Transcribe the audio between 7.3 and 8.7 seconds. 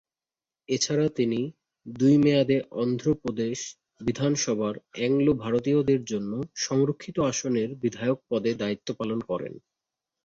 আসনের বিধায়ক পদে